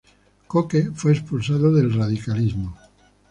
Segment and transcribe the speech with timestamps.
[0.47, 2.75] Cooke fue expulsado del radicalismo.